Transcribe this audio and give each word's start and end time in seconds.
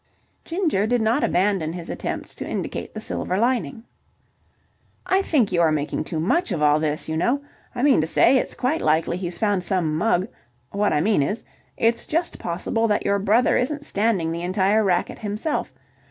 Ginger 0.45 0.87
did 0.87 0.99
not 0.99 1.23
abandon 1.23 1.73
his 1.73 1.87
attempts 1.87 2.33
to 2.33 2.47
indicate 2.47 2.91
the 2.95 2.99
silver 3.01 3.37
lining. 3.37 3.83
"I 5.05 5.21
think 5.21 5.51
you 5.51 5.61
are 5.61 5.71
making 5.71 6.05
too 6.05 6.19
much 6.19 6.51
of 6.51 6.59
all 6.59 6.79
this, 6.79 7.07
you 7.07 7.15
know. 7.15 7.43
I 7.75 7.83
mean 7.83 8.01
to 8.01 8.07
say, 8.07 8.37
it's 8.39 8.55
quite 8.55 8.81
likely 8.81 9.15
he's 9.17 9.37
found 9.37 9.63
some 9.63 9.95
mug... 9.95 10.27
what 10.71 10.91
I 10.91 11.01
mean 11.01 11.21
is, 11.21 11.43
it's 11.77 12.07
just 12.07 12.39
possible 12.39 12.87
that 12.87 13.05
your 13.05 13.19
brother 13.19 13.55
isn't 13.57 13.85
standing 13.85 14.31
the 14.31 14.41
entire 14.41 14.83
racket 14.83 15.19
himself. 15.19 15.71